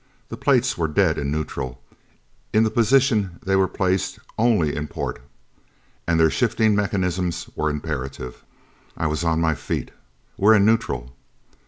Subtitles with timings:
[0.29, 1.79] The plates were dead in neutral:
[2.53, 5.21] in the position they were placed only in port!
[6.07, 8.43] And their shifting mechanisms were imperative!
[8.97, 9.91] I was on my feet.
[10.37, 11.15] "We're in neutral!"